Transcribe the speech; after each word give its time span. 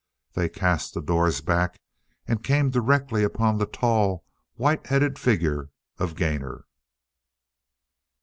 They 0.33 0.49
cast 0.49 0.95
the 0.95 1.01
doors 1.03 1.41
back 1.41 1.79
and 2.27 2.43
came 2.43 2.71
directly 2.71 3.23
upon 3.23 3.59
the 3.59 3.67
tall, 3.67 4.25
white 4.55 4.87
headed 4.87 5.19
figure 5.19 5.69
of 5.99 6.15
Gainor. 6.15 6.65